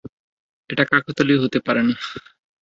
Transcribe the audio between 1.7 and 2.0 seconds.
না।